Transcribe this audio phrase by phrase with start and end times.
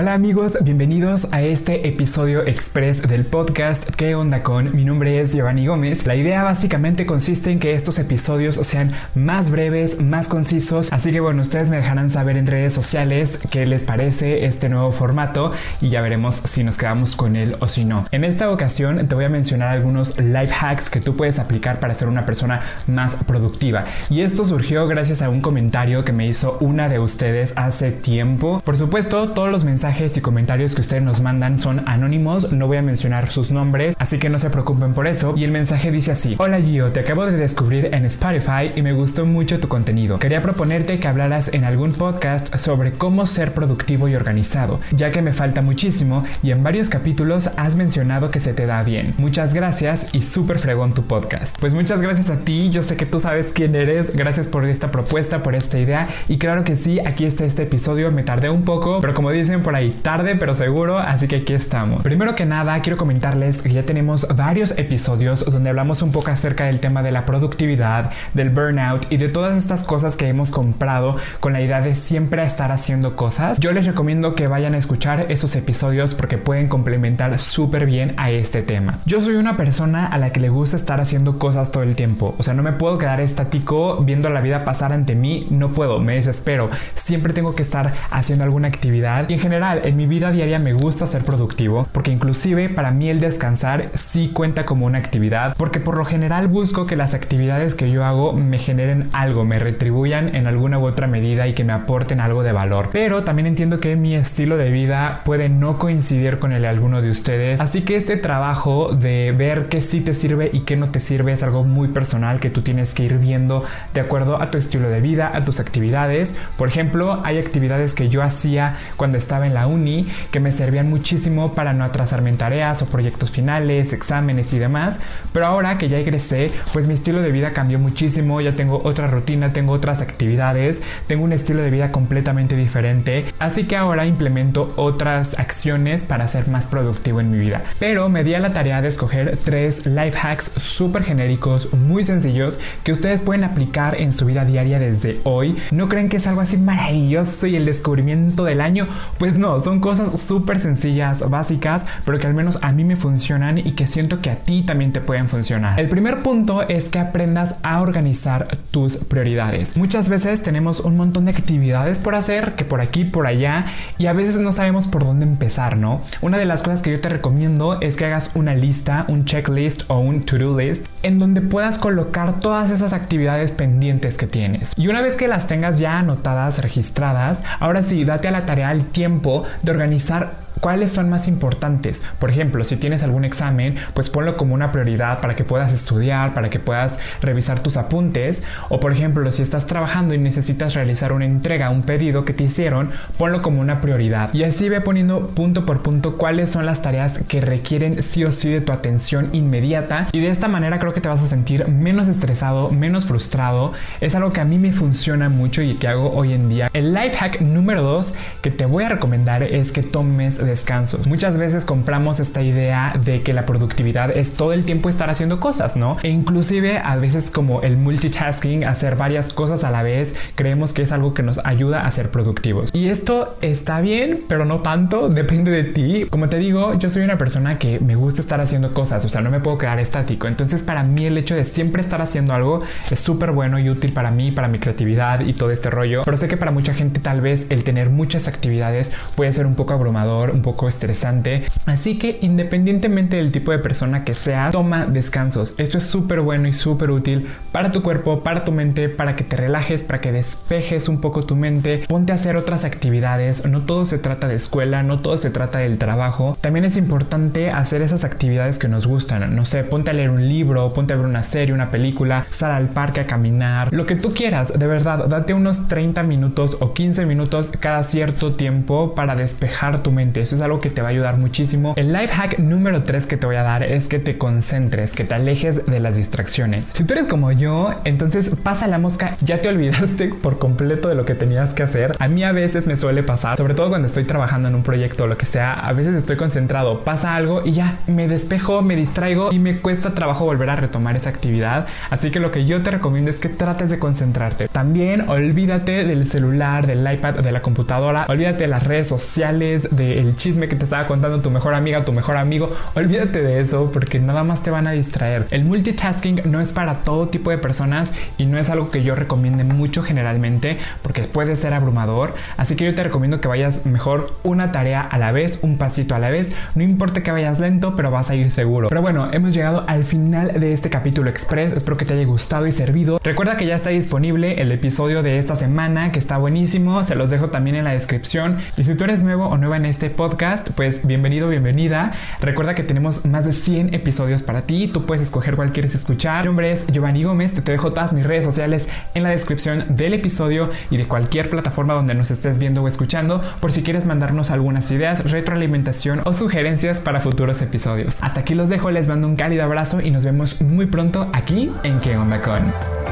[0.00, 4.74] Hola amigos, bienvenidos a este episodio express del podcast ¿Qué onda con?
[4.74, 6.06] Mi nombre es Giovanni Gómez.
[6.06, 11.20] La idea básicamente consiste en que estos episodios sean más breves, más concisos, así que
[11.20, 15.52] bueno, ustedes me dejarán saber en redes sociales qué les parece este nuevo formato
[15.82, 18.06] y ya veremos si nos quedamos con él o si no.
[18.10, 21.92] En esta ocasión te voy a mencionar algunos life hacks que tú puedes aplicar para
[21.92, 23.84] ser una persona más productiva.
[24.08, 28.62] Y esto surgió gracias a un comentario que me hizo una de ustedes hace tiempo.
[28.64, 32.68] Por supuesto, todos los mensajes mensajes y comentarios que ustedes nos mandan son anónimos, no
[32.68, 35.34] voy a mencionar sus nombres, así que no se preocupen por eso.
[35.36, 38.92] Y el mensaje dice así: Hola Gio, te acabo de descubrir en Spotify y me
[38.92, 40.20] gustó mucho tu contenido.
[40.20, 45.22] Quería proponerte que hablaras en algún podcast sobre cómo ser productivo y organizado, ya que
[45.22, 49.14] me falta muchísimo y en varios capítulos has mencionado que se te da bien.
[49.18, 51.58] Muchas gracias y súper fregón tu podcast.
[51.58, 54.92] Pues muchas gracias a ti, yo sé que tú sabes quién eres, gracias por esta
[54.92, 58.62] propuesta, por esta idea y claro que sí, aquí está este episodio, me tardé un
[58.62, 62.02] poco, pero como dicen por ahí, tarde pero seguro, así que aquí estamos.
[62.02, 66.66] Primero que nada, quiero comentarles que ya tenemos varios episodios donde hablamos un poco acerca
[66.66, 71.16] del tema de la productividad, del burnout y de todas estas cosas que hemos comprado
[71.40, 73.58] con la idea de siempre estar haciendo cosas.
[73.60, 78.30] Yo les recomiendo que vayan a escuchar esos episodios porque pueden complementar súper bien a
[78.30, 78.98] este tema.
[79.06, 82.34] Yo soy una persona a la que le gusta estar haciendo cosas todo el tiempo,
[82.38, 86.00] o sea, no me puedo quedar estático viendo la vida pasar ante mí, no puedo,
[86.00, 86.70] me desespero.
[86.94, 90.72] Siempre tengo que estar haciendo alguna actividad y en general en mi vida diaria me
[90.72, 95.80] gusta ser productivo porque inclusive para mí el descansar sí cuenta como una actividad porque
[95.80, 100.34] por lo general busco que las actividades que yo hago me generen algo, me retribuyan
[100.34, 102.90] en alguna u otra medida y que me aporten algo de valor.
[102.92, 107.02] Pero también entiendo que mi estilo de vida puede no coincidir con el de alguno
[107.02, 110.90] de ustedes, así que este trabajo de ver qué sí te sirve y qué no
[110.90, 114.50] te sirve es algo muy personal que tú tienes que ir viendo de acuerdo a
[114.50, 116.38] tu estilo de vida, a tus actividades.
[116.56, 120.88] Por ejemplo, hay actividades que yo hacía cuando estaba en la uni que me servían
[120.88, 125.00] muchísimo para no atrasarme en tareas o proyectos finales, exámenes y demás.
[125.32, 129.06] Pero ahora que ya egresé, pues mi estilo de vida cambió muchísimo, ya tengo otra
[129.06, 133.26] rutina, tengo otras actividades, tengo un estilo de vida completamente diferente.
[133.38, 137.62] Así que ahora implemento otras acciones para ser más productivo en mi vida.
[137.78, 142.60] Pero me di a la tarea de escoger tres life hacks súper genéricos, muy sencillos,
[142.84, 145.56] que ustedes pueden aplicar en su vida diaria desde hoy.
[145.70, 148.86] ¿No creen que es algo así maravilloso y el descubrimiento del año?
[149.18, 153.58] Pues no, son cosas súper sencillas, básicas, pero que al menos a mí me funcionan
[153.58, 155.80] y que siento que a ti también te pueden funcionar.
[155.80, 159.76] El primer punto es que aprendas a organizar tus prioridades.
[159.76, 163.64] Muchas veces tenemos un montón de actividades por hacer, que por aquí, por allá,
[163.98, 166.00] y a veces no sabemos por dónde empezar, ¿no?
[166.20, 169.82] Una de las cosas que yo te recomiendo es que hagas una lista, un checklist
[169.88, 174.74] o un to-do list, en donde puedas colocar todas esas actividades pendientes que tienes.
[174.76, 178.72] Y una vez que las tengas ya anotadas, registradas, ahora sí, date a la tarea
[178.72, 182.02] el tiempo de organizar cuáles son más importantes.
[182.18, 186.34] Por ejemplo, si tienes algún examen, pues ponlo como una prioridad para que puedas estudiar,
[186.34, 188.42] para que puedas revisar tus apuntes.
[188.68, 192.44] O por ejemplo, si estás trabajando y necesitas realizar una entrega, un pedido que te
[192.44, 194.32] hicieron, ponlo como una prioridad.
[194.34, 198.32] Y así ve poniendo punto por punto cuáles son las tareas que requieren sí o
[198.32, 200.06] sí de tu atención inmediata.
[200.12, 203.72] Y de esta manera creo que te vas a sentir menos estresado, menos frustrado.
[204.00, 206.70] Es algo que a mí me funciona mucho y que hago hoy en día.
[206.72, 211.06] El life hack número 2 que te voy a recomendar es que tomes descansos.
[211.06, 215.40] Muchas veces compramos esta idea de que la productividad es todo el tiempo estar haciendo
[215.40, 215.96] cosas, ¿no?
[216.02, 220.82] E inclusive a veces como el multitasking, hacer varias cosas a la vez, creemos que
[220.82, 222.70] es algo que nos ayuda a ser productivos.
[222.72, 226.06] Y esto está bien, pero no tanto, depende de ti.
[226.10, 229.20] Como te digo, yo soy una persona que me gusta estar haciendo cosas, o sea,
[229.20, 230.28] no me puedo quedar estático.
[230.28, 233.92] Entonces para mí el hecho de siempre estar haciendo algo es súper bueno y útil
[233.92, 236.02] para mí, para mi creatividad y todo este rollo.
[236.04, 239.54] Pero sé que para mucha gente tal vez el tener muchas actividades puede ser un
[239.54, 241.44] poco abrumador, un poco estresante.
[241.66, 245.54] Así que independientemente del tipo de persona que sea, toma descansos.
[245.58, 249.24] Esto es súper bueno y súper útil para tu cuerpo, para tu mente, para que
[249.24, 251.84] te relajes, para que despejes un poco tu mente.
[251.88, 253.46] Ponte a hacer otras actividades.
[253.46, 256.36] No todo se trata de escuela, no todo se trata del trabajo.
[256.40, 259.34] También es importante hacer esas actividades que nos gustan.
[259.34, 262.52] No sé, ponte a leer un libro, ponte a ver una serie, una película, sal
[262.52, 264.58] al parque a caminar, lo que tú quieras.
[264.58, 269.90] De verdad, date unos 30 minutos o 15 minutos cada cierto tiempo para despejar tu
[269.90, 271.74] mente Eso es algo que te va a ayudar muchísimo.
[271.76, 275.04] El life hack número 3 que te voy a dar es que te concentres, que
[275.04, 276.68] te alejes de las distracciones.
[276.68, 280.94] Si tú eres como yo, entonces pasa la mosca, ya te olvidaste por completo de
[280.94, 281.92] lo que tenías que hacer.
[281.98, 285.04] A mí a veces me suele pasar, sobre todo cuando estoy trabajando en un proyecto
[285.04, 288.76] o lo que sea, a veces estoy concentrado, pasa algo y ya me despejo, me
[288.76, 291.66] distraigo y me cuesta trabajo volver a retomar esa actividad.
[291.90, 294.48] Así que lo que yo te recomiendo es que trates de concentrarte.
[294.48, 300.09] También olvídate del celular, del iPad, de la computadora, olvídate de las redes sociales, del
[300.16, 302.54] chisme que te estaba contando tu mejor amiga, tu mejor amigo.
[302.74, 305.26] Olvídate de eso porque nada más te van a distraer.
[305.30, 308.94] El multitasking no es para todo tipo de personas y no es algo que yo
[308.94, 312.14] recomiende mucho generalmente porque puede ser abrumador.
[312.36, 315.94] Así que yo te recomiendo que vayas mejor una tarea a la vez, un pasito
[315.94, 316.32] a la vez.
[316.54, 318.68] No importa que vayas lento, pero vas a ir seguro.
[318.68, 321.52] Pero bueno, hemos llegado al final de este capítulo express.
[321.52, 323.00] Espero que te haya gustado y servido.
[323.02, 326.84] Recuerda que ya está disponible el episodio de esta semana que está buenísimo.
[326.84, 328.38] Se los dejo también en la descripción.
[328.56, 331.92] Y si tú eres nuevo o nueva en este podcast, pues bienvenido, bienvenida.
[332.22, 334.66] Recuerda que tenemos más de 100 episodios para ti.
[334.66, 336.22] Tú puedes escoger cuál quieres escuchar.
[336.22, 337.34] Mi nombre es Giovanni Gómez.
[337.34, 341.74] Te, dejo todas mis redes sociales en la descripción del episodio y de cualquier plataforma
[341.74, 346.80] donde nos estés viendo o escuchando por si quieres mandarnos algunas ideas, retroalimentación o sugerencias
[346.80, 348.02] para futuros episodios.
[348.02, 351.52] Hasta aquí los dejo, les mando un cálido abrazo y nos vemos muy pronto aquí
[351.62, 352.89] en ¿Qué onda con?